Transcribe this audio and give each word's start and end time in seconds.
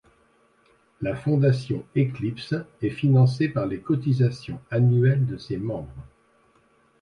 La 1.01 1.15
fondation 1.15 1.85
Eclipse 1.95 2.55
est 2.81 2.89
financée 2.89 3.49
par 3.49 3.67
les 3.67 3.79
cotisations 3.81 4.59
annuelles 4.71 5.27
de 5.27 5.37
ses 5.37 5.57
membres. 5.57 5.93